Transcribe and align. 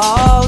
all 0.00 0.47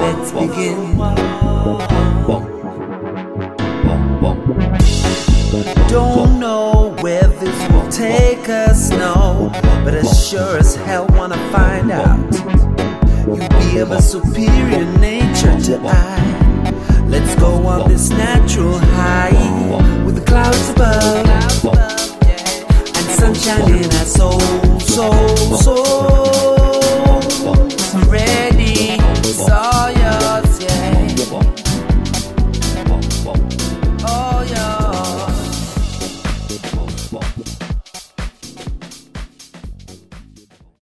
Let's 0.00 0.32
begin. 0.32 1.29
us 8.50 8.90
know, 8.90 9.50
but 9.84 9.94
as 9.94 10.28
sure 10.28 10.58
as 10.58 10.74
hell 10.74 11.06
wanna 11.10 11.38
find 11.50 11.90
out. 11.90 12.18
You 13.26 13.48
be 13.60 13.78
of 13.78 13.92
a 13.92 14.02
superior 14.02 14.84
nature 14.98 15.58
to 15.66 15.80
I. 15.84 16.72
Let's 17.06 17.34
go 17.36 17.66
on 17.66 17.88
this 17.88 18.10
natural 18.10 18.78
high 18.78 20.04
with 20.04 20.16
the 20.16 20.24
clouds 20.24 20.68
above 20.70 21.26
and 22.96 23.10
sunshine 23.20 23.74
in 23.74 23.84
our 23.84 24.06
soul, 24.06 24.40
soul, 24.80 25.36
soul. 25.56 25.89